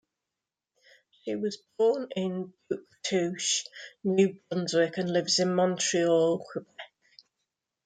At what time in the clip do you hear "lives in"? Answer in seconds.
5.13-5.53